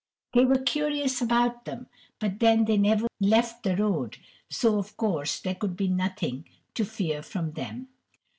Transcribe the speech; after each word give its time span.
They 0.33 0.45
were 0.45 0.57
curious 0.57 1.21
about 1.21 1.65
them, 1.65 1.85
but 2.17 2.39
then 2.39 2.65
they 2.65 2.75
never 2.77 3.05
left 3.19 3.61
the 3.61 3.75
road, 3.77 4.17
so 4.49 4.79
of 4.79 4.97
course 4.97 5.39
there 5.39 5.53
could 5.53 5.77
be 5.77 5.89
nothing 5.89 6.45
to 6.73 6.85
fear 6.85 7.21
from 7.21 7.51
them. 7.51 7.87